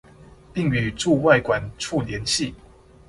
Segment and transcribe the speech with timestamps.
[0.51, 2.55] 並與駐外館處聯繫